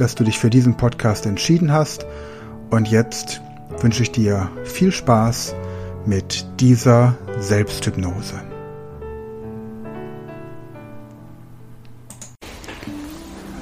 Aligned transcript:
dass 0.00 0.14
du 0.14 0.24
dich 0.24 0.38
für 0.38 0.48
diesen 0.48 0.76
Podcast 0.76 1.26
entschieden 1.26 1.72
hast 1.72 2.06
und 2.70 2.88
jetzt 2.88 3.40
wünsche 3.80 4.02
ich 4.02 4.12
dir 4.12 4.50
viel 4.64 4.92
Spaß 4.92 5.54
mit 6.06 6.46
dieser 6.60 7.16
Selbsthypnose. 7.38 8.34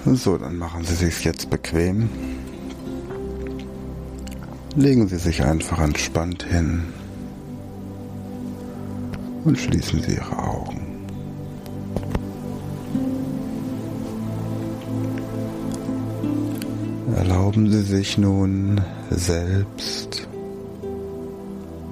So, 0.04 0.38
dann 0.38 0.56
machen 0.56 0.84
Sie 0.84 0.94
sich 0.94 1.24
jetzt 1.24 1.50
bequem. 1.50 2.08
Legen 4.76 5.08
Sie 5.08 5.16
sich 5.16 5.42
einfach 5.42 5.80
entspannt 5.80 6.44
hin 6.44 6.84
und 9.44 9.58
schließen 9.58 10.00
Sie 10.02 10.14
Ihre 10.14 10.38
Augen. 10.38 10.85
Erlauben 17.16 17.70
Sie 17.70 17.80
sich 17.80 18.18
nun 18.18 18.78
selbst 19.08 20.28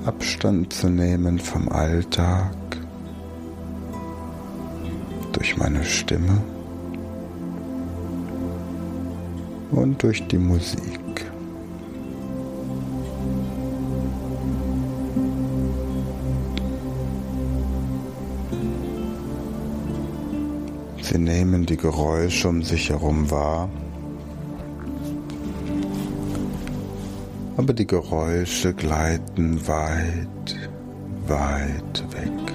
Abstand 0.04 0.70
zu 0.74 0.90
nehmen 0.90 1.38
vom 1.38 1.70
Alltag 1.70 2.54
durch 5.32 5.56
meine 5.56 5.82
Stimme 5.82 6.42
und 9.70 10.02
durch 10.02 10.28
die 10.28 10.36
Musik. 10.36 10.82
Sie 21.00 21.18
nehmen 21.18 21.64
die 21.64 21.78
Geräusche 21.78 22.46
um 22.50 22.62
sich 22.62 22.90
herum 22.90 23.30
wahr 23.30 23.70
aber 27.56 27.72
die 27.72 27.86
Geräusche 27.86 28.72
gleiten 28.74 29.66
weit, 29.66 30.70
weit 31.26 32.04
weg. 32.12 32.54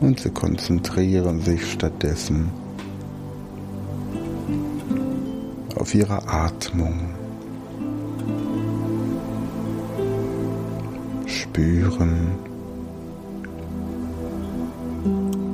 Und 0.00 0.20
sie 0.20 0.30
konzentrieren 0.30 1.40
sich 1.40 1.72
stattdessen 1.72 2.50
auf 5.74 5.94
ihre 5.94 6.28
Atmung. 6.28 7.14
Spüren, 11.26 12.45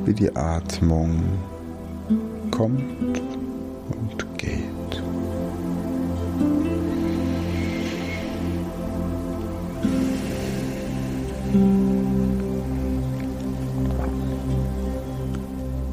wie 0.05 0.15
die 0.15 0.35
Atmung 0.35 1.23
kommt 2.51 3.21
und 3.91 4.39
geht. 4.39 5.03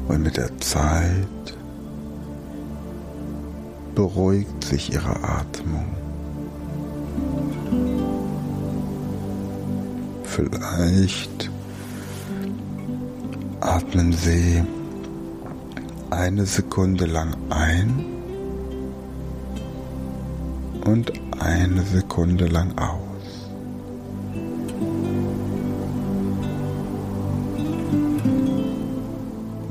Und 0.08 0.22
mit 0.22 0.36
der 0.36 0.56
Zeit 0.58 1.26
beruhigt 3.94 4.64
sich 4.64 4.92
ihre 4.92 5.22
Atmung. 5.22 5.84
Vielleicht 10.24 11.49
atmen 13.70 14.12
Sie 14.12 14.64
eine 16.10 16.44
Sekunde 16.44 17.06
lang 17.06 17.36
ein 17.50 18.04
und 20.84 21.12
eine 21.38 21.82
Sekunde 21.82 22.46
lang 22.46 22.76
aus. 22.76 23.48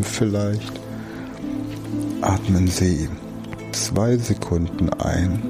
Vielleicht 0.01 0.79
atmen 2.21 2.67
Sie 2.67 3.09
zwei 3.73 4.15
Sekunden 4.15 4.89
ein 4.93 5.41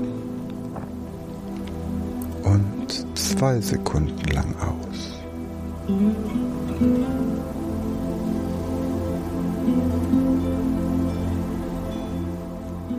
und 2.44 3.06
zwei 3.16 3.62
Sekunden 3.62 4.26
lang 4.32 4.56
aus. 4.58 5.20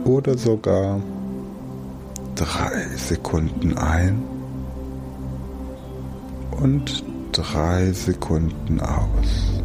Oder 0.05 0.37
sogar 0.37 0.99
drei 2.35 2.87
Sekunden 2.97 3.77
ein 3.77 4.23
und 6.59 7.03
drei 7.31 7.91
Sekunden 7.91 8.79
aus. 8.79 9.61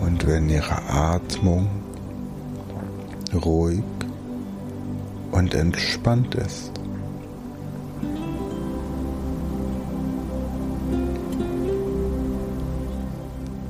Und 0.00 0.26
wenn 0.26 0.48
Ihre 0.48 0.82
Atmung 0.88 1.77
ruhig 3.34 3.82
und 5.32 5.54
entspannt 5.54 6.34
ist. 6.34 6.72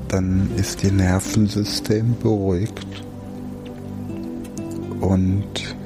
Dann 0.09 0.51
ist 0.57 0.83
Ihr 0.85 0.93
Nervensystem 0.93 2.17
beruhigt 2.21 3.05
und 5.01 5.77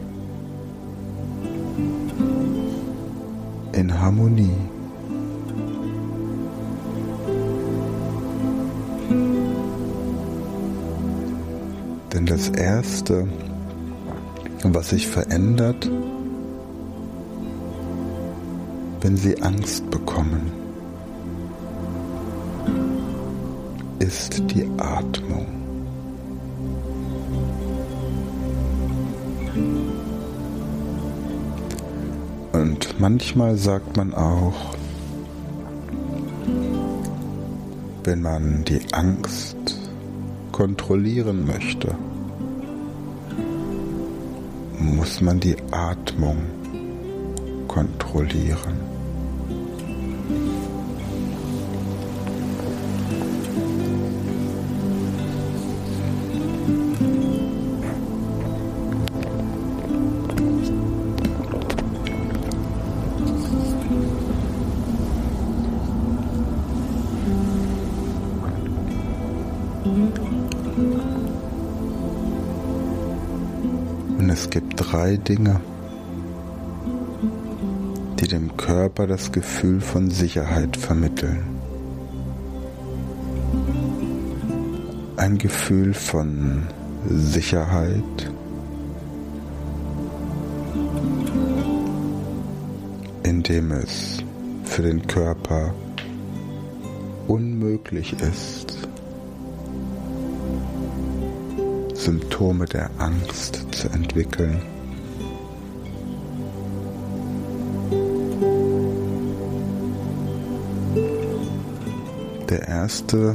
in 3.73 4.01
Harmonie. 4.01 4.57
Denn 12.13 12.27
das 12.27 12.49
Erste, 12.51 13.27
was 14.75 14.91
sich 14.91 15.07
verändert, 15.07 15.91
wenn 19.01 19.17
sie 19.17 19.41
Angst 19.43 19.91
bekommen, 19.91 20.53
ist 23.99 24.43
die 24.51 24.69
Atmung. 24.79 25.47
Und 32.53 33.01
manchmal 33.01 33.57
sagt 33.57 33.97
man 33.97 34.15
auch, 34.15 34.75
wenn 38.05 38.23
man 38.23 38.65
die 38.65 38.81
Angst 38.93 39.57
kontrollieren 40.53 41.47
möchte, 41.47 41.95
muss 44.83 45.21
man 45.21 45.39
die 45.39 45.57
Atmung 45.71 46.39
kontrollieren. 47.69 48.92
Drei 75.03 75.17
Dinge, 75.17 75.61
die 78.21 78.29
dem 78.29 78.57
Körper 78.57 79.09
das 79.09 79.33
Gefühl 79.33 79.81
von 79.81 80.11
Sicherheit 80.11 80.77
vermitteln. 80.77 81.43
Ein 85.17 85.39
Gefühl 85.39 85.93
von 85.93 86.69
Sicherheit, 87.09 88.31
in 93.25 93.43
dem 93.43 93.73
es 93.73 94.19
für 94.63 94.83
den 94.83 95.05
Körper 95.09 95.75
unmöglich 97.27 98.15
ist, 98.21 98.89
Symptome 101.93 102.67
der 102.67 102.89
Angst 102.99 103.67
zu 103.73 103.89
entwickeln. 103.89 104.72
Der 112.53 112.69
erste 112.69 113.35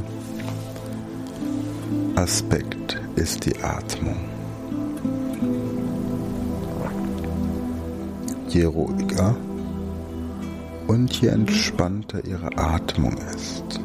Aspekt 2.14 3.00
ist 3.16 3.46
die 3.46 3.60
Atmung. 3.64 4.14
Je 8.46 8.64
ruhiger 8.66 9.34
und 10.86 11.20
je 11.20 11.30
entspannter 11.30 12.24
ihre 12.24 12.56
Atmung 12.56 13.16
ist, 13.34 13.80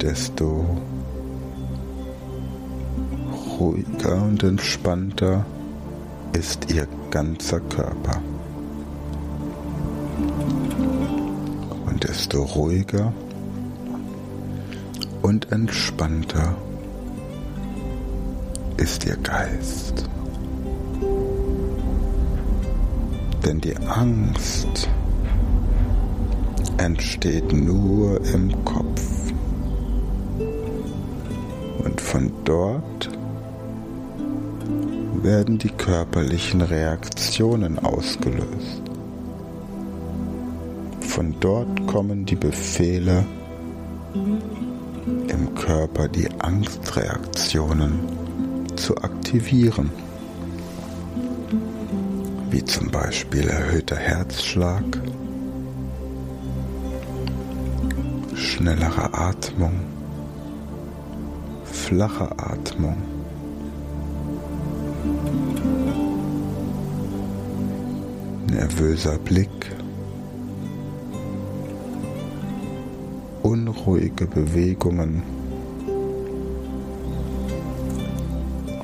desto 0.00 0.64
ruhiger 3.58 4.22
und 4.22 4.44
entspannter 4.44 5.44
ist 6.32 6.72
ihr 6.72 6.86
ganzer 7.10 7.60
Körper. 7.60 8.22
Und 11.86 12.04
desto 12.04 12.42
ruhiger 12.42 13.12
und 15.22 15.50
entspannter 15.52 16.56
ist 18.76 19.04
ihr 19.04 19.16
Geist. 19.16 20.08
Denn 23.44 23.60
die 23.60 23.76
Angst 23.76 24.88
entsteht 26.78 27.52
nur 27.52 28.20
im 28.32 28.64
Kopf. 28.64 29.32
Und 31.84 32.00
von 32.00 32.32
dort 32.44 33.19
werden 35.22 35.58
die 35.58 35.68
körperlichen 35.68 36.62
Reaktionen 36.62 37.78
ausgelöst. 37.78 38.82
Von 41.00 41.34
dort 41.40 41.86
kommen 41.86 42.24
die 42.24 42.36
Befehle 42.36 43.26
im 44.14 45.54
Körper, 45.54 46.08
die 46.08 46.28
Angstreaktionen 46.38 48.00
zu 48.76 48.96
aktivieren, 48.96 49.90
wie 52.50 52.64
zum 52.64 52.90
Beispiel 52.90 53.46
erhöhter 53.46 53.96
Herzschlag, 53.96 54.84
schnellere 58.34 59.12
Atmung, 59.12 59.80
flache 61.64 62.30
Atmung, 62.38 62.96
nervöser 68.46 69.18
Blick, 69.18 69.48
unruhige 73.42 74.26
Bewegungen, 74.26 75.22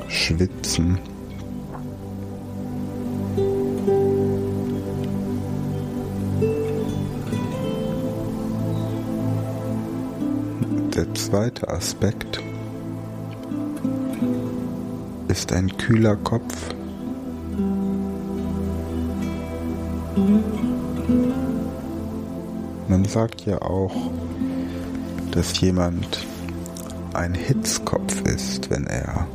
Schwitzen, 0.09 0.99
Der 10.97 11.13
zweite 11.13 11.69
Aspekt 11.69 12.41
ist 15.37 15.53
ein 15.53 15.77
kühler 15.77 16.17
Kopf. 16.17 16.55
Man 22.89 23.05
sagt 23.05 23.45
ja 23.45 23.61
auch, 23.61 23.95
dass 25.33 25.61
jemand 25.61 26.27
ein 27.13 27.35
Hitzkopf 27.35 28.23
ist, 28.23 28.71
wenn 28.71 28.87
er 28.87 29.27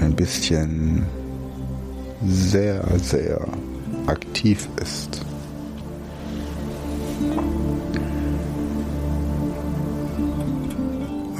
ein 0.00 0.16
bisschen 0.16 1.04
sehr, 2.26 2.86
sehr 2.98 3.46
aktiv 4.06 4.66
ist. 4.80 5.26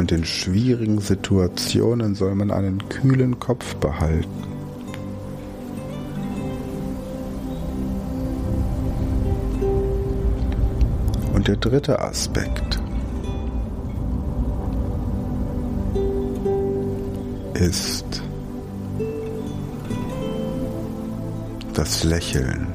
Und 0.09 0.21
in 0.21 0.25
schwierigen 0.25 1.01
Situationen 1.01 2.15
soll 2.15 2.35
man 2.35 2.51
einen 2.51 2.89
kühlen 2.89 3.39
Kopf 3.39 3.75
behalten. 3.75 4.43
Und 11.35 11.47
der 11.47 11.57
dritte 11.57 11.99
Aspekt 11.99 12.81
ist 17.53 18.23
das 21.75 22.05
Lächeln. 22.05 22.67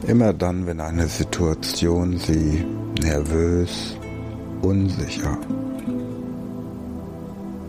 Immer 0.06 0.34
dann, 0.34 0.66
wenn 0.66 0.80
eine 0.80 1.08
Situation 1.08 2.18
Sie 2.18 2.64
nervös, 3.02 3.96
unsicher 4.60 5.38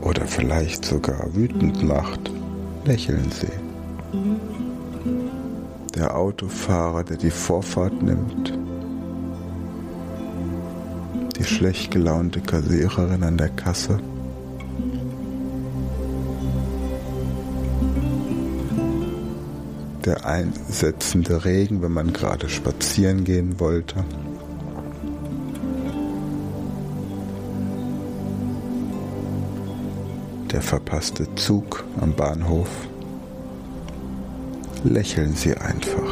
oder 0.01 0.25
vielleicht 0.25 0.83
sogar 0.83 1.33
wütend 1.33 1.81
macht, 1.83 2.31
lächeln 2.83 3.31
Sie. 3.31 3.47
Der 5.95 6.15
Autofahrer, 6.15 7.05
der 7.05 7.17
die 7.17 7.31
Vorfahrt 7.31 8.03
nimmt, 8.03 8.64
schlecht 11.45 11.91
gelaunte 11.91 12.41
Kassiererin 12.41 13.23
an 13.23 13.37
der 13.37 13.49
Kasse, 13.49 13.99
der 20.05 20.25
einsetzende 20.25 21.45
Regen, 21.45 21.81
wenn 21.81 21.91
man 21.91 22.13
gerade 22.13 22.49
spazieren 22.49 23.23
gehen 23.23 23.59
wollte. 23.59 24.03
Der 30.51 30.61
verpasste 30.61 31.27
Zug 31.35 31.83
am 31.99 32.13
Bahnhof. 32.13 32.69
Lächeln 34.83 35.33
Sie 35.33 35.55
einfach. 35.57 36.04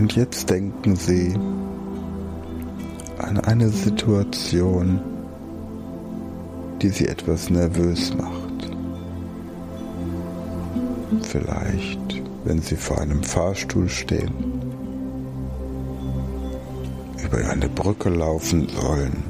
Und 0.00 0.16
jetzt 0.16 0.48
denken 0.48 0.96
Sie 0.96 1.34
an 3.18 3.38
eine 3.38 3.68
Situation, 3.68 4.98
die 6.80 6.88
Sie 6.88 7.06
etwas 7.06 7.50
nervös 7.50 8.14
macht. 8.16 8.70
Vielleicht, 11.20 12.22
wenn 12.44 12.62
Sie 12.62 12.76
vor 12.76 12.98
einem 12.98 13.22
Fahrstuhl 13.22 13.90
stehen, 13.90 14.32
über 17.22 17.46
eine 17.50 17.68
Brücke 17.68 18.08
laufen 18.08 18.70
sollen, 18.70 19.22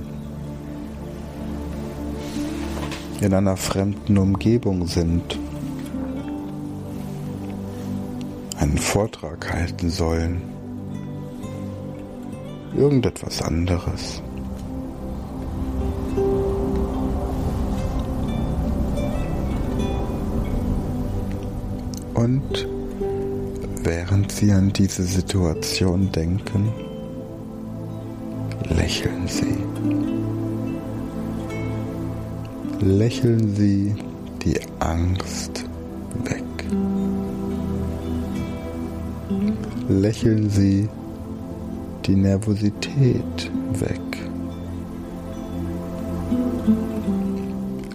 in 3.20 3.34
einer 3.34 3.56
fremden 3.56 4.16
Umgebung 4.18 4.86
sind, 4.86 5.36
einen 8.56 8.78
Vortrag 8.78 9.52
halten 9.52 9.90
sollen 9.90 10.59
irgendetwas 12.80 13.42
anderes. 13.42 14.22
Und 22.14 22.68
während 23.82 24.32
Sie 24.32 24.50
an 24.52 24.72
diese 24.72 25.02
Situation 25.02 26.10
denken, 26.10 26.72
lächeln 28.70 29.26
Sie. 29.26 29.58
Lächeln 32.80 33.54
Sie 33.54 33.94
die 34.42 34.58
Angst 34.78 35.66
weg. 36.24 36.44
Lächeln 39.88 40.48
Sie 40.48 40.88
die 42.10 42.16
Nervosität 42.16 43.50
weg. 43.74 44.00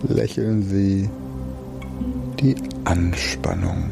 Lächeln 0.07 0.63
Sie 0.63 1.09
die 2.39 2.55
Anspannung 2.85 3.91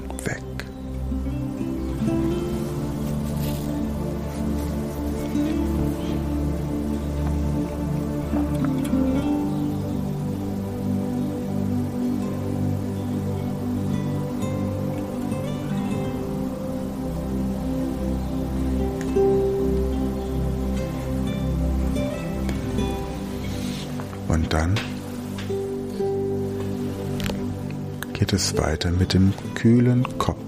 es 28.33 28.57
weiter 28.57 28.89
mit 28.89 29.13
dem 29.13 29.31
kühlen 29.53 30.05
Kopf. 30.17 30.39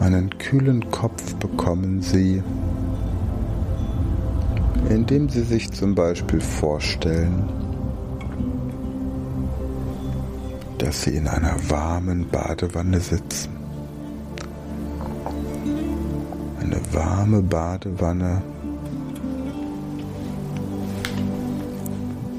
Einen 0.00 0.36
kühlen 0.38 0.90
Kopf 0.90 1.34
bekommen 1.36 2.02
Sie, 2.02 2.42
indem 4.88 5.28
Sie 5.28 5.42
sich 5.42 5.70
zum 5.70 5.94
Beispiel 5.94 6.40
vorstellen, 6.40 7.48
dass 10.78 11.02
sie 11.02 11.16
in 11.16 11.28
einer 11.28 11.56
warmen 11.68 12.28
Badewanne 12.28 13.00
sitzen. 13.00 13.57
Warme 16.98 17.42
Badewanne, 17.42 18.42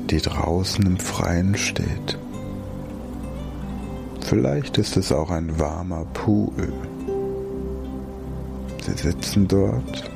die 0.10 0.20
draußen 0.20 0.86
im 0.86 0.98
Freien 0.98 1.56
steht. 1.56 2.20
Vielleicht 4.20 4.78
ist 4.78 4.98
es 4.98 5.14
auch 5.14 5.32
ein 5.32 5.58
warmer 5.60 6.06
Pool. 6.14 6.74
Sie 8.86 8.98
sitzen 8.98 9.48
dort 9.48 10.12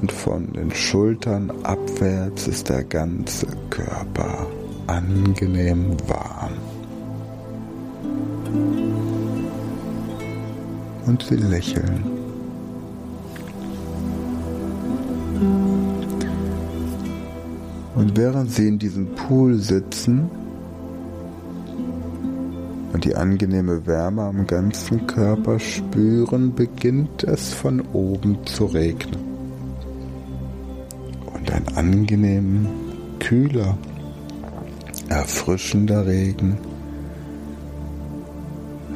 und 0.00 0.12
von 0.12 0.52
den 0.52 0.70
Schultern 0.70 1.50
abwärts 1.64 2.46
ist 2.46 2.68
der 2.68 2.84
ganze 2.84 3.48
Körper 3.68 4.46
angenehm 4.86 5.96
warm. 6.06 6.52
Und 11.04 11.22
sie 11.22 11.36
lächeln. 11.36 12.17
Während 18.18 18.50
sie 18.50 18.66
in 18.66 18.80
diesem 18.80 19.14
Pool 19.14 19.54
sitzen 19.58 20.28
und 22.92 23.04
die 23.04 23.14
angenehme 23.14 23.86
Wärme 23.86 24.22
am 24.22 24.44
ganzen 24.44 25.06
Körper 25.06 25.60
spüren, 25.60 26.52
beginnt 26.52 27.22
es 27.22 27.54
von 27.54 27.80
oben 27.92 28.44
zu 28.44 28.66
regnen. 28.66 29.20
Und 31.32 31.52
ein 31.52 31.64
angenehm 31.76 32.66
kühler 33.20 33.78
erfrischender 35.08 36.04
Regen 36.04 36.58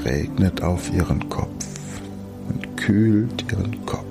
regnet 0.05 0.65
auf 0.65 0.93
ihren 0.93 1.29
Kopf 1.29 1.65
und 2.49 2.77
kühlt 2.77 3.45
ihren 3.53 3.87
Kopf, 3.87 4.02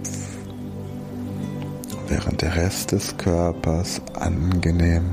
während 2.11 2.41
der 2.41 2.53
Rest 2.57 2.91
des 2.91 3.15
Körpers 3.15 4.01
angenehm 4.19 5.05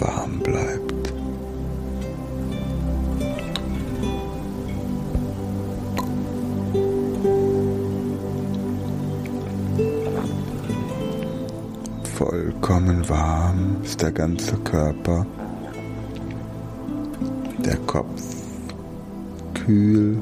warm 0.00 0.40
bleibt. 0.40 1.12
Vollkommen 12.18 13.08
warm 13.08 13.76
ist 13.84 14.02
der 14.02 14.10
ganze 14.10 14.56
Körper 14.56 15.24
der 17.58 17.76
Kopf 17.86 18.22
kühl 19.54 20.20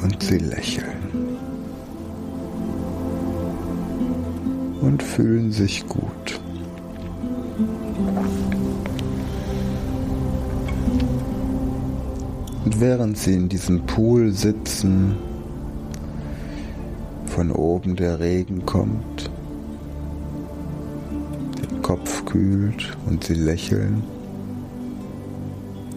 und 0.00 0.22
sie 0.22 0.38
lächeln. 0.38 0.93
Und 4.84 5.02
fühlen 5.02 5.50
sich 5.50 5.86
gut. 5.88 6.40
Und 12.64 12.80
während 12.80 13.16
sie 13.16 13.34
in 13.34 13.48
diesem 13.48 13.86
Pool 13.86 14.32
sitzen, 14.32 15.16
von 17.26 17.50
oben 17.50 17.96
der 17.96 18.20
Regen 18.20 18.64
kommt, 18.66 19.30
den 21.70 21.82
Kopf 21.82 22.24
kühlt 22.26 22.96
und 23.06 23.24
sie 23.24 23.34
lächeln, 23.34 24.04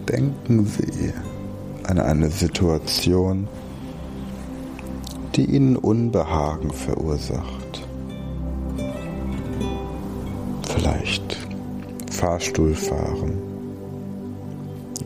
denken 0.08 0.64
Sie 0.66 1.12
an 1.84 1.98
eine 1.98 2.30
Situation, 2.30 3.46
die 5.36 5.44
Ihnen 5.44 5.76
Unbehagen 5.76 6.70
verursacht. 6.70 7.57
Vielleicht 10.88 11.36
Fahrstuhl 12.10 12.74
fahren, 12.74 13.36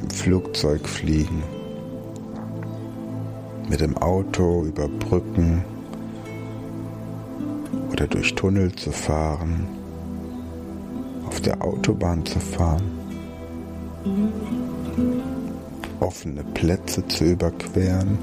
im 0.01 0.11
Flugzeug 0.11 0.89
fliegen, 0.89 1.43
mit 3.69 3.81
dem 3.81 3.97
Auto 3.97 4.65
über 4.65 4.87
Brücken 4.87 5.65
oder 7.91 8.07
durch 8.07 8.33
Tunnel 8.37 8.73
zu 8.77 8.93
fahren, 8.93 9.67
auf 11.27 11.41
der 11.41 11.61
Autobahn 11.61 12.25
zu 12.27 12.39
fahren, 12.39 12.99
offene 15.99 16.45
Plätze 16.55 17.05
zu 17.09 17.25
überqueren, 17.25 18.19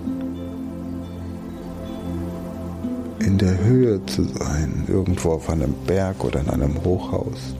in 3.19 3.37
der 3.37 3.57
Höhe 3.63 4.05
zu 4.05 4.23
sein, 4.23 4.85
irgendwo 4.87 5.31
auf 5.31 5.49
einem 5.49 5.73
Berg 5.85 6.23
oder 6.23 6.39
in 6.41 6.49
einem 6.49 6.83
Hochhaus. 6.83 7.55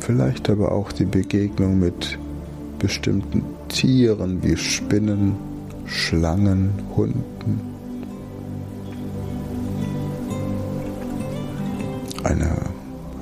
Vielleicht 0.00 0.48
aber 0.48 0.72
auch 0.72 0.92
die 0.92 1.04
Begegnung 1.04 1.78
mit 1.78 2.18
bestimmten 2.78 3.44
Tieren 3.68 4.42
wie 4.42 4.56
Spinnen, 4.56 5.36
Schlangen, 5.86 6.70
Hunden. 6.96 7.60
Eine 12.24 12.56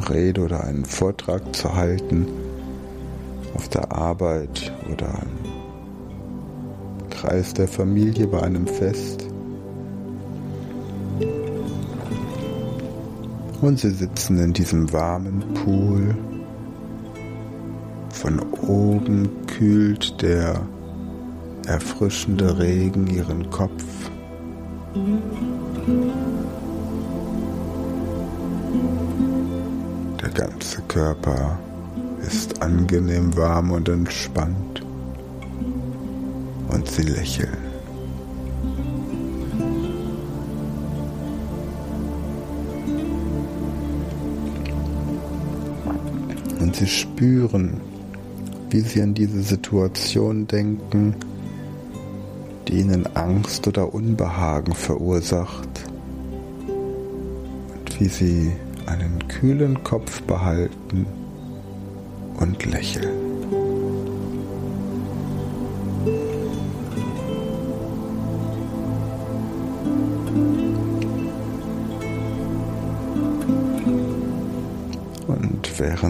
Rede 0.08 0.42
oder 0.42 0.64
einen 0.64 0.84
Vortrag 0.84 1.54
zu 1.54 1.74
halten 1.74 2.26
auf 3.54 3.68
der 3.68 3.90
Arbeit 3.92 4.72
oder 4.92 5.22
Kreis 7.26 7.52
der 7.54 7.66
Familie 7.66 8.28
bei 8.28 8.40
einem 8.40 8.68
Fest. 8.68 9.26
Und 13.60 13.80
sie 13.80 13.90
sitzen 13.90 14.38
in 14.38 14.52
diesem 14.52 14.92
warmen 14.92 15.42
Pool. 15.54 16.14
Von 18.10 18.38
oben 18.68 19.28
kühlt 19.46 20.22
der 20.22 20.60
erfrischende 21.66 22.60
Regen 22.60 23.08
ihren 23.08 23.50
Kopf. 23.50 23.84
Der 30.22 30.30
ganze 30.30 30.80
Körper 30.82 31.58
ist 32.24 32.62
angenehm 32.62 33.36
warm 33.36 33.72
und 33.72 33.88
entspannt 33.88 34.85
und 36.86 36.92
sie 36.92 37.02
lächeln. 37.02 37.56
Und 46.60 46.76
sie 46.76 46.86
spüren, 46.86 47.80
wie 48.70 48.80
sie 48.80 49.02
an 49.02 49.14
diese 49.14 49.42
Situation 49.42 50.46
denken, 50.46 51.14
die 52.68 52.80
ihnen 52.80 53.06
Angst 53.14 53.66
oder 53.66 53.92
Unbehagen 53.94 54.74
verursacht 54.74 55.68
und 56.68 58.00
wie 58.00 58.08
sie 58.08 58.52
einen 58.86 59.26
kühlen 59.28 59.82
Kopf 59.82 60.22
behalten 60.22 61.06
und 62.38 62.64
lächeln. 62.64 63.25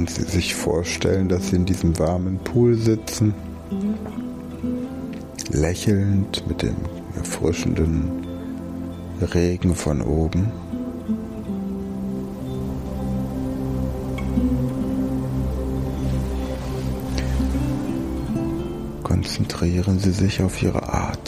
Sie 0.04 0.24
sich 0.24 0.54
vorstellen, 0.54 1.28
dass 1.28 1.48
sie 1.48 1.56
in 1.56 1.64
diesem 1.64 1.98
warmen 1.98 2.38
Pool 2.38 2.74
sitzen, 2.74 3.34
lächelnd 5.50 6.46
mit 6.46 6.60
dem 6.60 6.76
erfrischenden 7.16 8.26
Regen 9.22 9.74
von 9.74 10.02
oben. 10.02 10.52
Konzentrieren 19.02 19.98
Sie 19.98 20.10
sich 20.12 20.42
auf 20.42 20.62
Ihre 20.62 20.92
Atmung 20.92 21.25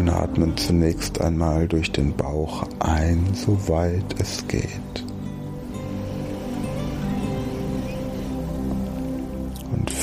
und 0.00 0.08
atmen 0.08 0.56
zunächst 0.56 1.20
einmal 1.20 1.68
durch 1.68 1.92
den 1.92 2.14
Bauch 2.16 2.66
ein, 2.80 3.24
soweit 3.34 4.04
es 4.18 4.46
geht. 4.48 5.04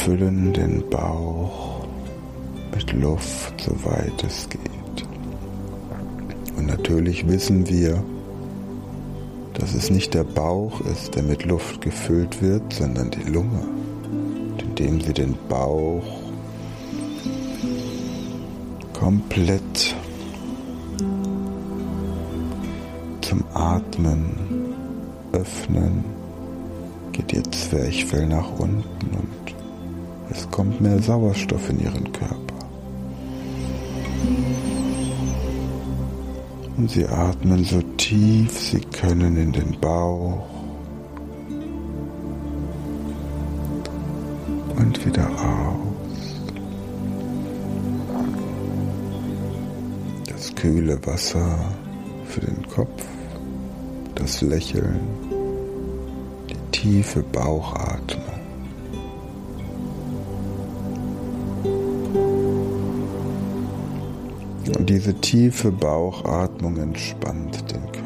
füllen 0.07 0.53
den 0.53 0.89
Bauch 0.89 1.85
mit 2.73 2.93
Luft, 2.93 3.59
soweit 3.59 4.23
es 4.25 4.47
geht. 4.47 5.05
Und 6.55 6.65
natürlich 6.65 7.27
wissen 7.27 7.67
wir, 7.67 8.01
dass 9.55 9.73
es 9.73 9.89
nicht 9.89 10.13
der 10.13 10.23
Bauch 10.23 10.79
ist, 10.79 11.15
der 11.15 11.23
mit 11.23 11.43
Luft 11.43 11.81
gefüllt 11.81 12.41
wird, 12.41 12.71
sondern 12.71 13.11
die 13.11 13.29
Lunge, 13.29 13.67
indem 14.59 15.01
sie 15.01 15.11
den 15.11 15.35
Bauch 15.49 16.26
komplett 19.07 19.95
zum 23.21 23.41
Atmen 23.53 24.75
öffnen, 25.31 26.03
geht 27.13 27.31
ihr 27.31 27.43
Zwerchfell 27.45 28.27
nach 28.27 28.59
unten 28.59 29.07
und 29.11 29.55
es 30.29 30.51
kommt 30.51 30.81
mehr 30.81 31.01
Sauerstoff 31.01 31.69
in 31.69 31.79
ihren 31.79 32.11
Körper. 32.11 32.59
Und 36.75 36.91
sie 36.91 37.05
atmen 37.05 37.63
so 37.63 37.81
tief 37.95 38.59
sie 38.59 38.81
können 38.81 39.37
in 39.37 39.53
den 39.53 39.79
Bauch 39.79 40.49
und 44.75 45.05
wieder 45.05 45.29
aus. 45.29 45.86
Kühle 50.67 50.99
Wasser 51.05 51.73
für 52.25 52.41
den 52.41 52.67
Kopf, 52.67 53.05
das 54.15 54.41
Lächeln, 54.41 54.99
die 56.49 56.71
tiefe 56.77 57.23
Bauchatmung. 57.23 58.25
Und 64.77 64.89
diese 64.89 65.13
tiefe 65.13 65.71
Bauchatmung 65.71 66.75
entspannt 66.75 67.63
den 67.71 67.81
Körper. 67.83 67.96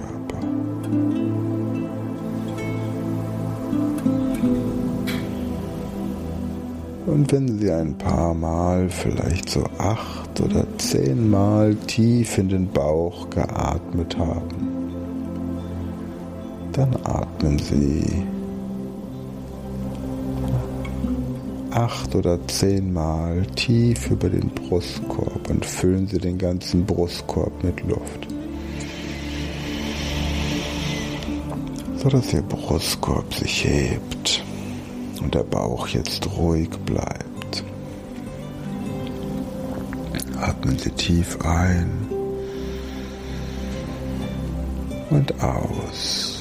Und 7.12 7.30
wenn 7.34 7.60
Sie 7.60 7.70
ein 7.70 7.98
paar 7.98 8.34
Mal, 8.34 8.88
vielleicht 8.90 9.50
so 9.50 9.66
acht 9.78 10.40
oder 10.40 10.66
zehn 10.78 11.30
Mal 11.30 11.76
tief 11.76 12.38
in 12.38 12.48
den 12.48 12.72
Bauch 12.72 13.30
geatmet 13.30 14.18
haben, 14.18 14.94
dann 16.72 16.96
atmen 17.04 17.60
Sie 17.60 18.06
acht 21.72 22.16
oder 22.16 22.40
zehnmal 22.48 23.46
tief 23.58 24.10
über 24.10 24.30
den 24.30 24.48
Brustkorb 24.48 25.50
und 25.50 25.66
füllen 25.66 26.08
Sie 26.08 26.18
den 26.18 26.38
ganzen 26.38 26.86
Brustkorb 26.86 27.62
mit 27.62 27.82
Luft. 27.82 28.28
So 31.98 32.08
dass 32.08 32.34
Ihr 32.34 32.42
Brustkorb 32.42 33.34
sich 33.34 33.66
hebt 33.66 34.41
und 35.32 35.36
der 35.36 35.44
Bauch 35.44 35.88
jetzt 35.88 36.30
ruhig 36.36 36.70
bleibt. 36.86 37.64
Atmen 40.42 40.78
Sie 40.78 40.92
tief 40.92 41.40
ein 41.42 42.10
und 45.10 45.42
aus. 45.42 46.41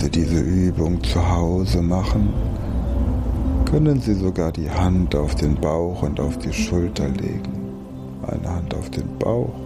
Sie 0.00 0.10
diese 0.10 0.40
Übung 0.40 1.02
zu 1.02 1.28
Hause 1.28 1.82
machen, 1.82 2.32
können 3.64 4.00
Sie 4.00 4.14
sogar 4.14 4.52
die 4.52 4.70
Hand 4.70 5.16
auf 5.16 5.34
den 5.34 5.56
Bauch 5.56 6.02
und 6.02 6.20
auf 6.20 6.38
die 6.38 6.52
Schulter 6.52 7.08
legen. 7.08 7.74
Eine 8.26 8.48
Hand 8.48 8.74
auf 8.74 8.88
den 8.90 9.18
Bauch, 9.18 9.58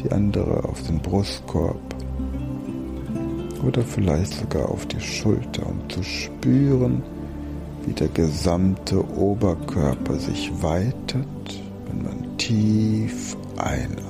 die 0.00 0.10
andere 0.10 0.64
auf 0.64 0.82
den 0.82 0.98
Brustkorb 1.00 1.76
oder 3.66 3.82
vielleicht 3.82 4.32
sogar 4.32 4.70
auf 4.70 4.86
die 4.86 5.00
Schulter, 5.00 5.66
um 5.66 5.90
zu 5.90 6.02
spüren, 6.02 7.02
wie 7.84 7.92
der 7.92 8.08
gesamte 8.08 9.04
Oberkörper 9.18 10.14
sich 10.14 10.50
weitet, 10.62 11.26
wenn 11.86 12.02
man 12.02 12.38
tief 12.38 13.36
einatmet. 13.56 14.07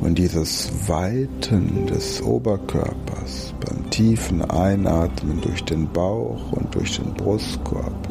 Und 0.00 0.16
dieses 0.16 0.70
Weiten 0.88 1.86
des 1.86 2.22
Oberkörpers 2.22 3.52
beim 3.60 3.90
tiefen 3.90 4.42
Einatmen 4.50 5.40
durch 5.42 5.62
den 5.64 5.86
Bauch 5.92 6.52
und 6.52 6.74
durch 6.74 6.98
den 6.98 7.12
Brustkorb 7.12 8.08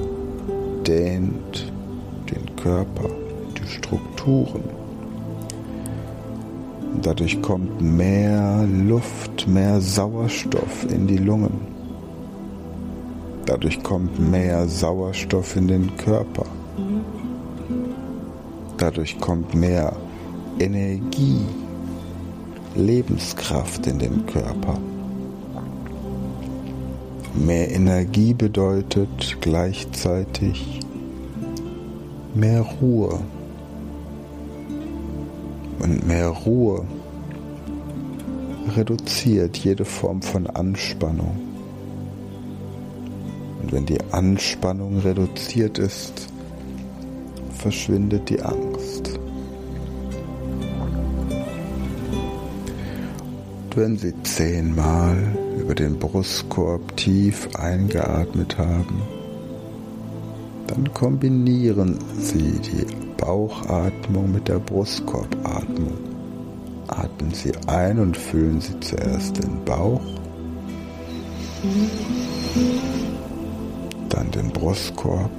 dehnt 0.85 1.73
den 2.31 2.55
Körper, 2.57 3.09
die 3.57 3.67
Strukturen. 3.67 4.63
Und 6.93 7.05
dadurch 7.05 7.41
kommt 7.41 7.81
mehr 7.81 8.67
Luft, 8.87 9.47
mehr 9.47 9.81
Sauerstoff 9.81 10.85
in 10.91 11.07
die 11.07 11.17
Lungen. 11.17 11.59
Dadurch 13.47 13.81
kommt 13.81 14.19
mehr 14.19 14.67
Sauerstoff 14.67 15.55
in 15.55 15.67
den 15.67 15.97
Körper. 15.97 16.45
Dadurch 18.77 19.19
kommt 19.19 19.55
mehr 19.55 19.91
Energie 20.59 21.41
Lebenskraft 22.79 23.85
in 23.87 23.99
den 23.99 24.25
Körper. 24.25 24.79
Mehr 27.35 27.71
Energie 27.71 28.33
bedeutet 28.33 29.37
gleichzeitig 29.41 30.79
mehr 32.33 32.61
Ruhe. 32.61 33.19
Und 35.79 36.07
mehr 36.07 36.29
Ruhe 36.29 36.85
reduziert 38.75 39.57
jede 39.57 39.85
Form 39.85 40.21
von 40.21 40.47
Anspannung. 40.47 41.39
Und 43.61 43.71
wenn 43.71 43.85
die 43.85 43.99
Anspannung 44.11 44.99
reduziert 44.99 45.77
ist, 45.77 46.27
verschwindet 47.57 48.29
die 48.29 48.41
Angst. 48.41 48.68
Wenn 53.75 53.97
Sie 53.97 54.13
zehnmal 54.23 55.17
über 55.59 55.75
den 55.75 55.99
Brustkorb 55.99 56.95
tief 56.97 57.47
eingeatmet 57.55 58.57
haben, 58.57 59.01
dann 60.67 60.93
kombinieren 60.93 61.97
Sie 62.19 62.59
die 62.59 62.85
Bauchatmung 63.17 64.31
mit 64.31 64.47
der 64.47 64.59
Brustkorbatmung. 64.59 65.97
Atmen 66.87 67.33
Sie 67.33 67.51
ein 67.67 67.99
und 67.99 68.17
füllen 68.17 68.61
Sie 68.61 68.79
zuerst 68.79 69.37
den 69.43 69.63
Bauch, 69.65 70.01
dann 74.09 74.31
den 74.31 74.49
Brustkorb 74.49 75.31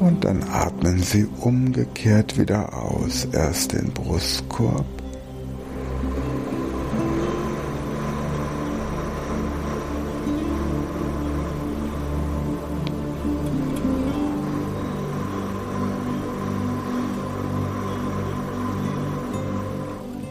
Und 0.00 0.24
dann 0.24 0.42
atmen 0.50 1.02
Sie 1.02 1.28
umgekehrt 1.40 2.38
wieder 2.38 2.72
aus. 2.74 3.28
Erst 3.32 3.72
den 3.72 3.92
Brustkorb. 3.92 4.86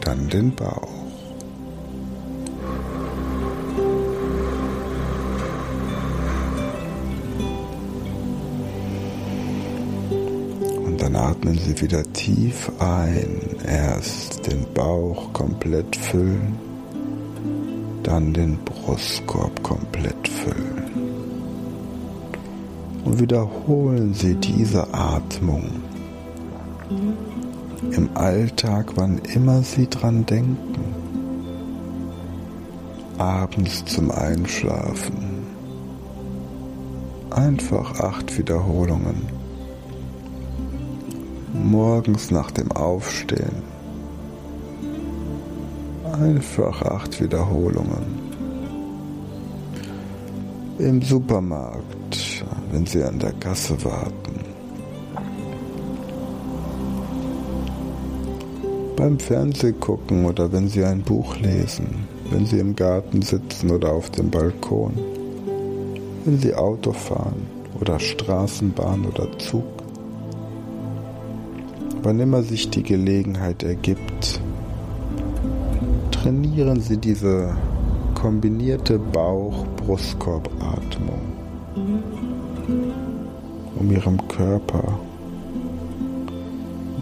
Dann 0.00 0.28
den 0.28 0.52
Bauch. 0.56 0.99
Atmen 11.50 11.58
Sie 11.58 11.80
wieder 11.82 12.04
tief 12.12 12.70
ein. 12.78 13.40
Erst 13.66 14.46
den 14.46 14.66
Bauch 14.72 15.32
komplett 15.32 15.96
füllen, 15.96 16.56
dann 18.02 18.32
den 18.32 18.58
Brustkorb 18.58 19.62
komplett 19.62 20.28
füllen. 20.28 20.84
Und 23.04 23.20
wiederholen 23.20 24.14
Sie 24.14 24.34
diese 24.34 24.94
Atmung 24.94 25.64
im 27.90 28.10
Alltag, 28.14 28.92
wann 28.94 29.18
immer 29.34 29.62
Sie 29.62 29.88
dran 29.88 30.24
denken. 30.26 30.94
Abends 33.18 33.84
zum 33.86 34.10
Einschlafen. 34.10 35.46
Einfach 37.30 37.98
acht 38.00 38.38
Wiederholungen 38.38 39.39
morgens 41.70 42.30
nach 42.30 42.50
dem 42.50 42.70
Aufstehen. 42.72 43.62
Einfach 46.12 46.82
acht 46.82 47.20
Wiederholungen. 47.22 48.30
Im 50.78 51.00
Supermarkt, 51.02 52.44
wenn 52.72 52.86
Sie 52.86 53.02
an 53.02 53.18
der 53.18 53.32
Kasse 53.34 53.82
warten. 53.84 54.40
Beim 58.96 59.18
Fernsehgucken 59.18 60.26
oder 60.26 60.52
wenn 60.52 60.68
Sie 60.68 60.84
ein 60.84 61.02
Buch 61.02 61.36
lesen, 61.36 62.06
wenn 62.30 62.46
Sie 62.46 62.58
im 62.58 62.74
Garten 62.74 63.22
sitzen 63.22 63.70
oder 63.70 63.92
auf 63.92 64.10
dem 64.10 64.30
Balkon, 64.30 64.92
wenn 66.24 66.38
Sie 66.38 66.54
Auto 66.54 66.92
fahren 66.92 67.46
oder 67.80 67.98
Straßenbahn 67.98 69.06
oder 69.06 69.38
Zug 69.38 69.79
wann 72.02 72.18
immer 72.20 72.42
sich 72.42 72.70
die 72.70 72.82
Gelegenheit 72.82 73.62
ergibt, 73.62 74.40
trainieren 76.10 76.80
Sie 76.80 76.96
diese 76.96 77.54
kombinierte 78.14 78.98
Bauch-Brustkorb-Atmung, 78.98 81.20
um 83.76 83.90
Ihrem 83.90 84.26
Körper 84.28 84.98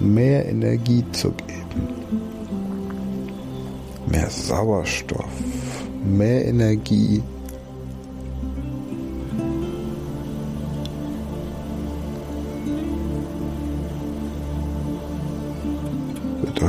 mehr 0.01 0.49
Energie 0.49 1.05
zu 1.13 1.31
geben, 1.33 1.93
mehr 4.07 4.31
Sauerstoff, 4.31 5.29
mehr 6.05 6.47
Energie 6.47 7.23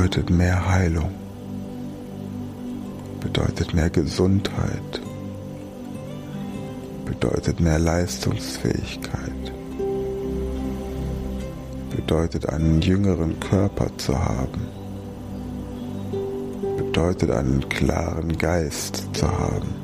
bedeutet 0.00 0.30
mehr 0.30 0.66
Heilung, 0.66 1.10
bedeutet 3.20 3.74
mehr 3.74 3.90
Gesundheit, 3.90 5.02
bedeutet 7.04 7.60
mehr 7.60 7.78
Leistungsfähigkeit, 7.78 9.52
bedeutet 11.94 12.48
einen 12.48 12.80
jüngeren 12.80 13.38
Körper 13.40 13.94
zu 13.98 14.18
haben, 14.18 14.68
bedeutet 16.78 17.30
einen 17.32 17.68
klaren 17.68 18.38
Geist 18.38 19.06
zu 19.12 19.30
haben. 19.30 19.79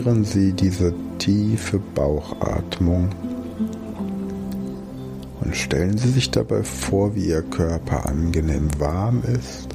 Spüren 0.00 0.24
Sie 0.24 0.54
diese 0.54 0.94
tiefe 1.18 1.78
Bauchatmung 1.94 3.10
und 5.42 5.54
stellen 5.54 5.98
Sie 5.98 6.08
sich 6.08 6.30
dabei 6.30 6.62
vor, 6.62 7.14
wie 7.14 7.26
Ihr 7.26 7.42
Körper 7.42 8.06
angenehm 8.06 8.68
warm 8.78 9.22
ist, 9.22 9.68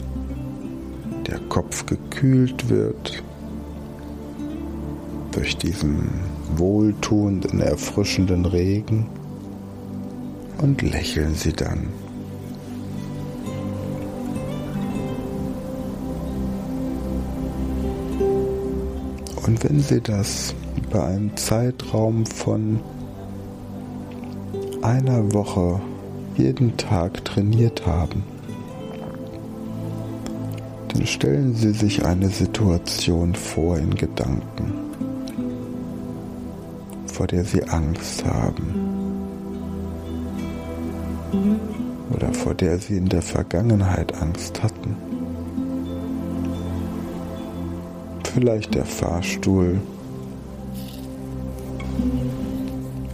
der 1.28 1.38
Kopf 1.48 1.86
gekühlt 1.86 2.70
wird 2.70 3.22
durch 5.32 5.58
diesen 5.58 6.10
wohltuenden, 6.56 7.60
erfrischenden 7.60 8.48
Regen 8.48 9.08
und 10.58 10.82
lächeln 10.82 11.36
Sie 11.36 11.54
dann. 11.54 11.90
Und 19.46 19.64
wenn 19.64 19.80
Sie 19.80 20.02
das 20.02 20.56
über 20.76 21.06
einen 21.06 21.38
Zeitraum 21.38 22.26
von 22.26 22.80
einer 24.82 25.34
Woche 25.34 25.80
jeden 26.36 26.78
Tag 26.78 27.24
trainiert 27.26 27.86
haben, 27.86 28.24
dann 30.88 31.06
stellen 31.06 31.54
Sie 31.54 31.72
sich 31.74 32.06
eine 32.06 32.30
Situation 32.30 33.36
vor 33.36 33.78
in 33.78 33.94
Gedanken, 33.94 34.74
vor 37.06 37.28
der 37.28 37.44
Sie 37.46 37.64
Angst 37.66 38.26
haben 38.26 38.74
oder 42.10 42.34
vor 42.34 42.56
der 42.56 42.80
Sie 42.80 42.98
in 42.98 43.10
der 43.10 43.22
Vergangenheit 43.22 44.20
Angst 44.20 44.64
hatten. 44.64 44.75
Vielleicht 48.36 48.76
der 48.76 48.84
Fahrstuhl, 48.84 49.80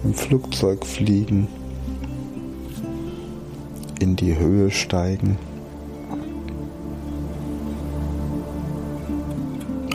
im 0.03 0.13
Flugzeug 0.15 0.83
fliegen, 0.83 1.47
in 3.99 4.15
die 4.15 4.35
Höhe 4.35 4.71
steigen, 4.71 5.37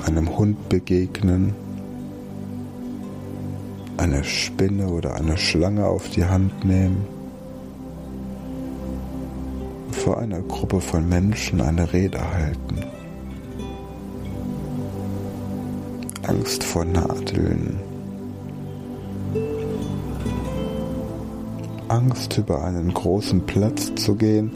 einem 0.07 0.39
Hund 0.39 0.69
begegnen, 0.69 1.57
eine 3.97 4.23
Spinne 4.23 4.87
oder 4.87 5.17
eine 5.17 5.37
Schlange 5.37 5.89
auf 5.89 6.09
die 6.11 6.25
Hand 6.25 6.65
nehmen, 6.65 7.05
vor 9.91 10.19
einer 10.19 10.41
Gruppe 10.43 10.81
von 10.81 11.09
Menschen 11.09 11.61
eine 11.61 11.93
Rede 11.93 12.21
halten. 12.21 12.96
Angst 16.29 16.65
vor 16.65 16.85
Nadeln. 16.85 17.79
Angst 21.87 22.37
über 22.37 22.65
einen 22.65 22.93
großen 22.93 23.47
Platz 23.47 23.95
zu 23.95 24.17
gehen 24.17 24.51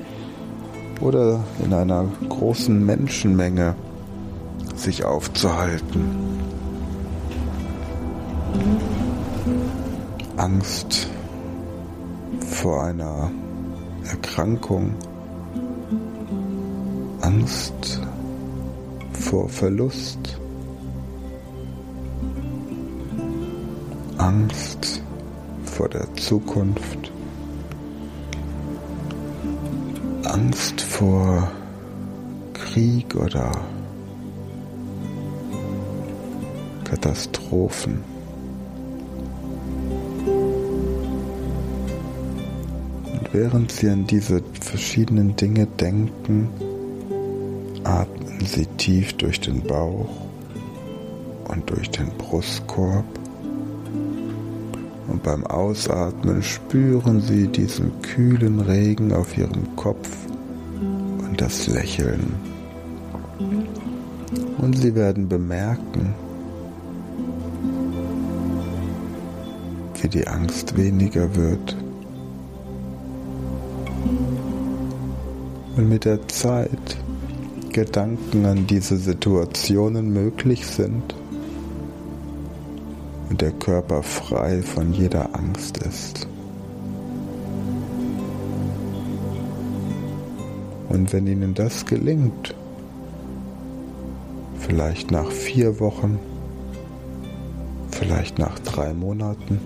oder 1.01 1.45
in 1.65 1.73
einer 1.73 2.07
großen 2.29 2.85
Menschenmenge 2.85 3.77
sich 4.75 5.05
aufzuhalten. 5.05 6.41
Angst 10.37 11.07
vor 12.49 12.83
einer 12.83 13.31
Erkrankung. 14.11 14.95
Angst 17.21 18.01
vor 19.13 19.49
Verlust. 19.49 20.40
Angst 24.21 25.03
vor 25.65 25.89
der 25.89 26.15
Zukunft, 26.17 27.11
Angst 30.25 30.83
vor 30.83 31.51
Krieg 32.53 33.15
oder 33.15 33.51
Katastrophen. 36.85 38.05
Und 43.07 43.33
während 43.33 43.73
Sie 43.73 43.89
an 43.89 44.07
diese 44.07 44.43
verschiedenen 44.61 45.35
Dinge 45.35 45.65
denken, 45.67 46.51
atmen 47.85 48.45
Sie 48.45 48.67
tief 48.77 49.15
durch 49.15 49.41
den 49.41 49.63
Bauch 49.63 50.11
und 51.49 51.71
durch 51.71 51.91
den 51.91 52.11
Brustkorb 52.19 53.20
und 55.21 55.23
beim 55.23 55.47
Ausatmen 55.47 56.43
spüren 56.43 57.21
Sie 57.21 57.47
diesen 57.49 58.01
kühlen 58.03 58.61
Regen 58.61 59.13
auf 59.13 59.37
Ihrem 59.37 59.77
Kopf 59.77 60.09
und 60.81 61.41
das 61.41 61.67
Lächeln. 61.67 62.35
Und 64.59 64.79
Sie 64.79 64.95
werden 64.95 65.29
bemerken, 65.29 66.15
wie 70.01 70.09
die 70.09 70.27
Angst 70.27 70.77
weniger 70.77 71.35
wird. 71.35 71.77
Und 75.77 75.89
mit 75.89 76.05
der 76.05 76.27
Zeit 76.29 76.97
Gedanken 77.73 78.47
an 78.47 78.67
diese 78.67 78.97
Situationen 78.97 80.13
möglich 80.13 80.67
sind, 80.67 81.15
der 83.41 83.53
Körper 83.53 84.03
frei 84.03 84.63
von 84.63 84.93
jeder 84.93 85.35
Angst 85.35 85.79
ist. 85.79 86.29
Und 90.91 91.13
wenn 91.13 91.27
Ihnen 91.27 91.55
das 91.55 91.87
gelingt, 91.87 92.55
vielleicht 94.59 95.11
nach 95.11 95.31
vier 95.31 95.81
Wochen, 95.81 96.19
vielleicht 97.91 98.39
nach 98.39 98.59
drei 98.59 98.93
Monaten, 98.93 99.61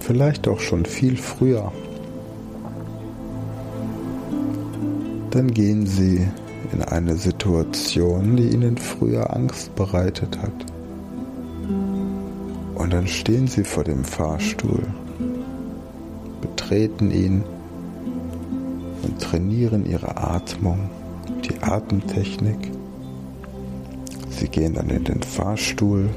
vielleicht 0.00 0.46
auch 0.46 0.60
schon 0.60 0.84
viel 0.84 1.16
früher, 1.16 1.72
dann 5.30 5.50
gehen 5.50 5.86
Sie 5.86 6.28
in 6.72 6.82
eine 6.82 7.16
Situation, 7.16 8.36
die 8.36 8.48
ihnen 8.48 8.78
früher 8.78 9.34
Angst 9.34 9.74
bereitet 9.74 10.38
hat. 10.38 10.52
Und 12.74 12.92
dann 12.92 13.06
stehen 13.06 13.46
sie 13.46 13.64
vor 13.64 13.84
dem 13.84 14.04
Fahrstuhl, 14.04 14.82
betreten 16.40 17.10
ihn 17.10 17.44
und 19.02 19.20
trainieren 19.20 19.86
ihre 19.86 20.16
Atmung, 20.16 20.90
die 21.44 21.62
Atemtechnik. 21.62 22.70
Sie 24.30 24.48
gehen 24.48 24.74
dann 24.74 24.88
in 24.88 25.04
den 25.04 25.22
Fahrstuhl, 25.22 26.08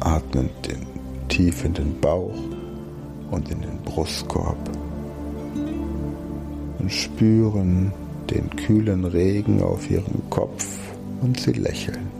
atmen 0.00 0.50
den, 0.66 0.86
tief 1.28 1.64
in 1.64 1.74
den 1.74 2.00
Bauch 2.00 2.34
und 3.30 3.50
in 3.50 3.60
den 3.60 3.78
Brustkorb 3.84 4.56
und 6.78 6.90
spüren 6.90 7.92
den 8.30 8.50
kühlen 8.50 9.04
Regen 9.04 9.62
auf 9.62 9.90
ihrem 9.90 10.28
Kopf 10.30 10.78
und 11.20 11.38
sie 11.40 11.52
lächeln. 11.52 12.10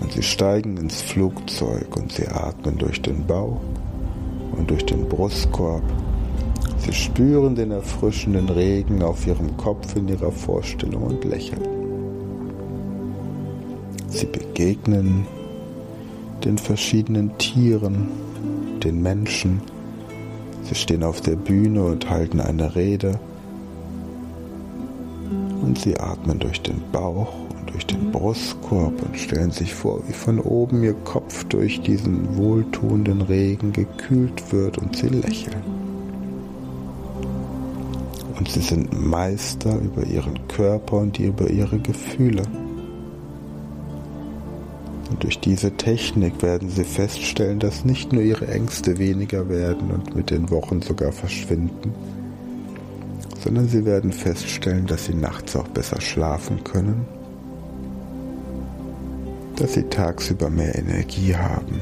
Und 0.00 0.12
sie 0.12 0.22
steigen 0.22 0.76
ins 0.76 1.02
Flugzeug 1.02 1.96
und 1.96 2.12
sie 2.12 2.26
atmen 2.28 2.78
durch 2.78 3.02
den 3.02 3.26
Bauch 3.26 3.60
und 4.56 4.70
durch 4.70 4.86
den 4.86 5.08
Brustkorb. 5.08 5.82
Sie 6.78 6.92
spüren 6.92 7.54
den 7.54 7.72
erfrischenden 7.72 8.48
Regen 8.48 9.02
auf 9.02 9.26
ihrem 9.26 9.56
Kopf 9.56 9.96
in 9.96 10.08
ihrer 10.08 10.32
Vorstellung 10.32 11.02
und 11.02 11.24
lächeln. 11.24 11.62
Sie 14.08 14.26
begegnen 14.26 15.26
den 16.44 16.56
verschiedenen 16.56 17.36
Tieren, 17.38 18.08
den 18.82 19.02
Menschen. 19.02 19.60
Sie 20.62 20.74
stehen 20.74 21.02
auf 21.02 21.20
der 21.20 21.36
Bühne 21.36 21.84
und 21.84 22.08
halten 22.08 22.40
eine 22.40 22.74
Rede 22.74 23.18
und 25.62 25.78
sie 25.78 25.98
atmen 25.98 26.38
durch 26.38 26.60
den 26.62 26.82
Bauch 26.92 27.32
und 27.58 27.70
durch 27.70 27.86
den 27.86 28.10
Brustkorb 28.10 29.02
und 29.02 29.18
stellen 29.18 29.50
sich 29.50 29.74
vor, 29.74 30.02
wie 30.06 30.12
von 30.12 30.40
oben 30.40 30.82
ihr 30.82 30.94
Kopf 30.94 31.44
durch 31.44 31.80
diesen 31.80 32.36
wohltuenden 32.36 33.22
Regen 33.22 33.72
gekühlt 33.72 34.52
wird 34.52 34.78
und 34.78 34.96
sie 34.96 35.08
lächeln. 35.08 35.62
Und 38.38 38.48
sie 38.48 38.60
sind 38.60 38.92
Meister 38.98 39.78
über 39.80 40.04
ihren 40.04 40.46
Körper 40.48 40.98
und 40.98 41.18
über 41.18 41.50
ihre 41.50 41.78
Gefühle. 41.78 42.42
Und 45.10 45.24
durch 45.24 45.40
diese 45.40 45.72
Technik 45.72 46.42
werden 46.42 46.68
sie 46.68 46.84
feststellen, 46.84 47.58
dass 47.58 47.84
nicht 47.84 48.12
nur 48.12 48.22
ihre 48.22 48.46
Ängste 48.46 48.98
weniger 48.98 49.48
werden 49.48 49.90
und 49.90 50.14
mit 50.14 50.30
den 50.30 50.50
Wochen 50.50 50.82
sogar 50.82 51.12
verschwinden, 51.12 51.92
sondern 53.42 53.68
sie 53.68 53.84
werden 53.84 54.12
feststellen, 54.12 54.86
dass 54.86 55.06
sie 55.06 55.14
nachts 55.14 55.56
auch 55.56 55.68
besser 55.68 56.00
schlafen 56.00 56.64
können 56.64 57.06
dass 59.58 59.72
sie 59.72 59.82
tagsüber 59.84 60.50
mehr 60.50 60.74
Energie 60.76 61.34
haben, 61.34 61.80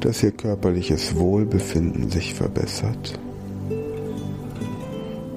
dass 0.00 0.22
ihr 0.22 0.32
körperliches 0.32 1.16
Wohlbefinden 1.16 2.10
sich 2.10 2.34
verbessert, 2.34 3.18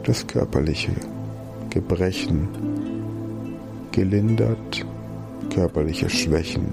das 0.04 0.28
körperliche 0.28 0.92
Gebrechen 1.70 2.50
gelindert, 3.94 4.86
körperliche 5.54 6.10
Schwächen 6.10 6.66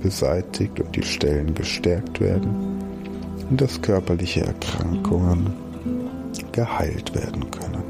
beseitigt 0.00 0.80
und 0.80 0.96
die 0.96 1.02
Stellen 1.02 1.54
gestärkt 1.54 2.20
werden 2.20 2.65
und 3.50 3.60
dass 3.60 3.80
körperliche 3.80 4.42
Erkrankungen 4.42 5.52
geheilt 6.52 7.14
werden 7.14 7.50
können. 7.50 7.82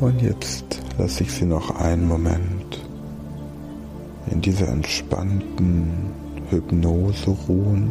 Und 0.00 0.22
jetzt 0.22 0.80
lasse 0.98 1.24
ich 1.24 1.32
Sie 1.32 1.44
noch 1.44 1.76
einen 1.76 2.08
Moment 2.08 2.80
in 4.30 4.40
dieser 4.40 4.68
entspannten 4.68 5.90
Hypnose 6.48 7.30
ruhen, 7.48 7.90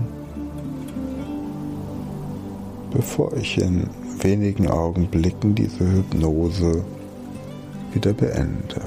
bevor 2.91 3.35
ich 3.37 3.59
in 3.59 3.87
wenigen 4.21 4.67
Augenblicken 4.67 5.55
diese 5.55 5.85
Hypnose 5.91 6.83
wieder 7.93 8.13
beende. 8.13 8.81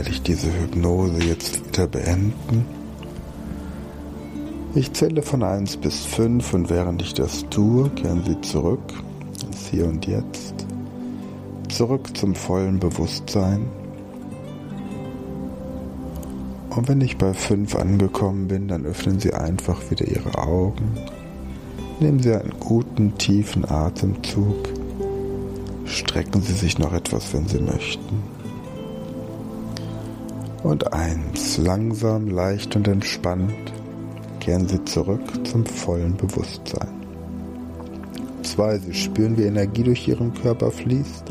Werde 0.00 0.12
ich 0.12 0.22
diese 0.22 0.50
Hypnose 0.50 1.18
jetzt 1.18 1.68
wieder 1.68 1.86
beenden. 1.86 2.64
Ich 4.74 4.94
zähle 4.94 5.20
von 5.20 5.42
1 5.42 5.76
bis 5.76 6.06
5 6.06 6.54
und 6.54 6.70
während 6.70 7.02
ich 7.02 7.12
das 7.12 7.44
tue, 7.50 7.90
kehren 7.90 8.24
Sie 8.24 8.40
zurück 8.40 8.80
ins 9.44 9.66
Hier 9.66 9.84
und 9.84 10.06
Jetzt, 10.06 10.54
zurück 11.68 12.16
zum 12.16 12.34
vollen 12.34 12.80
Bewusstsein. 12.80 13.66
Und 16.70 16.88
wenn 16.88 17.02
ich 17.02 17.18
bei 17.18 17.34
5 17.34 17.74
angekommen 17.74 18.48
bin, 18.48 18.68
dann 18.68 18.86
öffnen 18.86 19.20
Sie 19.20 19.34
einfach 19.34 19.90
wieder 19.90 20.08
Ihre 20.08 20.38
Augen. 20.38 20.96
Nehmen 22.00 22.20
Sie 22.20 22.32
einen 22.32 22.54
guten, 22.58 23.18
tiefen 23.18 23.70
Atemzug. 23.70 24.66
Strecken 25.84 26.40
Sie 26.40 26.54
sich 26.54 26.78
noch 26.78 26.94
etwas, 26.94 27.34
wenn 27.34 27.46
Sie 27.46 27.60
möchten. 27.60 28.39
Und 30.62 30.92
eins, 30.92 31.58
langsam, 31.58 32.28
leicht 32.28 32.76
und 32.76 32.86
entspannt 32.86 33.72
kehren 34.40 34.66
Sie 34.66 34.82
zurück 34.84 35.22
zum 35.46 35.64
vollen 35.64 36.16
Bewusstsein. 36.16 36.88
Zwei, 38.42 38.78
Sie 38.78 38.94
spüren, 38.94 39.36
wie 39.36 39.44
Energie 39.44 39.84
durch 39.84 40.08
Ihren 40.08 40.34
Körper 40.34 40.70
fließt 40.70 41.30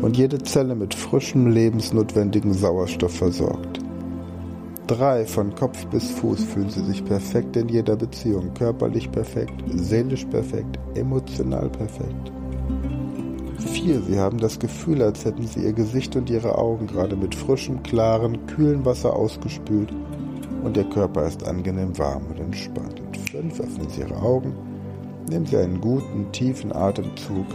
und 0.00 0.16
jede 0.16 0.38
Zelle 0.38 0.74
mit 0.74 0.94
frischem, 0.94 1.48
lebensnotwendigen 1.48 2.52
Sauerstoff 2.52 3.16
versorgt. 3.16 3.80
Drei, 4.86 5.24
von 5.24 5.54
Kopf 5.54 5.86
bis 5.86 6.10
Fuß 6.10 6.44
fühlen 6.44 6.70
Sie 6.70 6.84
sich 6.84 7.04
perfekt 7.04 7.56
in 7.56 7.68
jeder 7.68 7.96
Beziehung, 7.96 8.52
körperlich 8.54 9.10
perfekt, 9.10 9.62
seelisch 9.74 10.24
perfekt, 10.26 10.78
emotional 10.94 11.68
perfekt. 11.70 12.32
4. 13.58 14.02
Sie 14.02 14.18
haben 14.18 14.38
das 14.38 14.58
Gefühl, 14.58 15.02
als 15.02 15.24
hätten 15.24 15.46
Sie 15.46 15.64
Ihr 15.64 15.72
Gesicht 15.72 16.16
und 16.16 16.30
Ihre 16.30 16.56
Augen 16.58 16.86
gerade 16.86 17.16
mit 17.16 17.34
frischem, 17.34 17.82
klaren, 17.82 18.46
kühlen 18.46 18.84
Wasser 18.84 19.14
ausgespült 19.14 19.92
und 20.62 20.76
Ihr 20.76 20.84
Körper 20.84 21.26
ist 21.26 21.46
angenehm 21.46 21.96
warm 21.98 22.26
und 22.30 22.40
entspannt. 22.40 23.00
Und 23.00 23.16
5. 23.16 23.60
Öffnen 23.60 23.88
Sie 23.88 24.00
Ihre 24.00 24.16
Augen, 24.16 24.54
nehmen 25.28 25.46
Sie 25.46 25.56
einen 25.56 25.80
guten, 25.80 26.30
tiefen 26.32 26.74
Atemzug, 26.74 27.46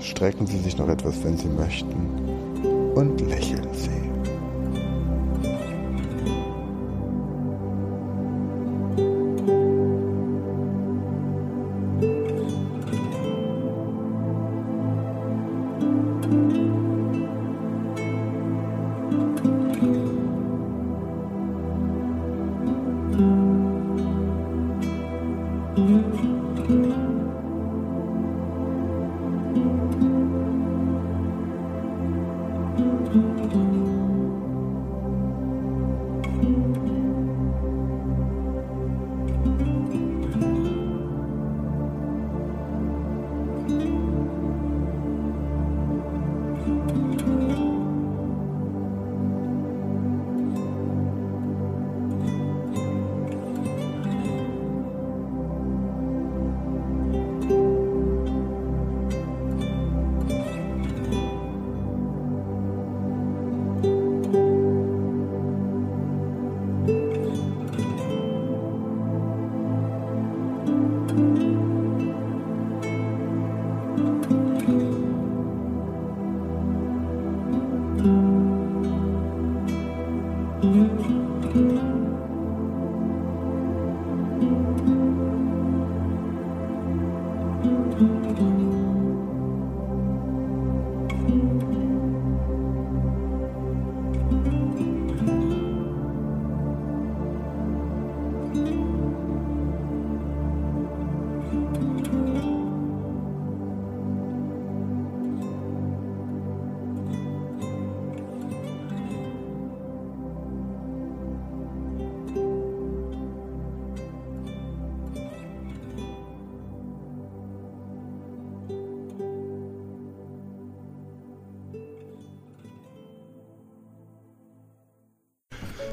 strecken 0.00 0.46
Sie 0.46 0.58
sich 0.58 0.76
noch 0.76 0.88
etwas, 0.88 1.22
wenn 1.24 1.36
Sie 1.36 1.48
möchten 1.48 1.94
und 2.94 3.20
lächeln 3.20 3.68
Sie. 3.72 4.01